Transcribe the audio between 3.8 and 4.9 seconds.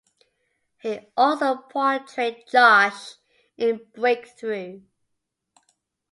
"Breakthrough".